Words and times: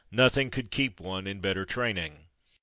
Nothing 0.11 0.49
could 0.49 0.71
keep 0.71 0.99
one 0.99 1.27
in 1.27 1.41
better 1.41 1.63
training. 1.63 2.25